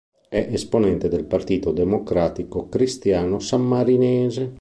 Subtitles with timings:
[0.29, 4.49] È esponente del Partito Democratico Cristiano Sammarinese.